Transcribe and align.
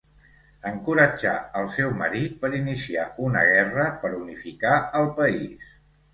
Encoratjà 0.69 1.33
el 1.59 1.69
seu 1.75 1.91
marit 1.99 2.39
per 2.47 2.51
iniciar 2.61 3.05
una 3.27 3.45
guerra 3.51 3.87
per 4.07 4.13
unificar 4.23 4.75
el 5.03 5.13
país. 5.23 5.71